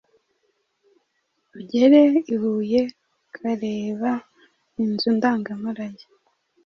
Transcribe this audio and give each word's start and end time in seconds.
Ugere 1.57 1.99
i 2.33 2.35
Huye 2.41 2.81
ukareba 3.27 4.11
inzu 4.83 5.09
ndangamurage 5.17 6.05